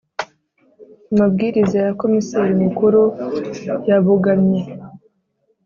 [1.11, 3.01] Amabwiriza ya komiseri Mukuru
[3.89, 4.61] yabogamye